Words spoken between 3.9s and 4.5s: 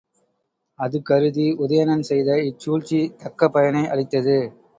அளித்தது.